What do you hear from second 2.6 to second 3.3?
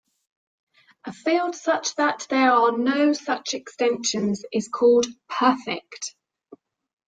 no